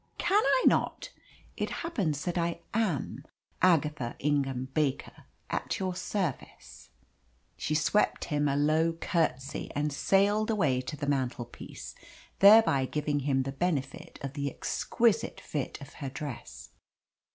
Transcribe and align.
"Can 0.17 0.41
I 0.43 0.63
not? 0.65 1.11
It 1.55 1.69
happens 1.69 2.25
that 2.25 2.35
I 2.35 2.61
AM 2.73 3.23
Agatha 3.61 4.15
Ingham 4.17 4.69
Baker 4.73 5.25
at 5.51 5.77
your 5.77 5.93
service!" 5.93 6.89
She 7.55 7.75
swept 7.75 8.23
him 8.25 8.47
a 8.47 8.55
low 8.55 8.93
curtsey 8.93 9.71
and 9.75 9.93
sailed 9.93 10.49
away 10.49 10.81
to 10.81 10.97
the 10.97 11.05
mantelpiece, 11.05 11.93
thereby 12.39 12.85
giving 12.85 13.19
him 13.19 13.43
the 13.43 13.51
benefit 13.51 14.17
of 14.23 14.33
the 14.33 14.49
exquisite 14.49 15.39
fit 15.39 15.79
of 15.81 15.93
her 15.93 16.09
dress. 16.09 16.69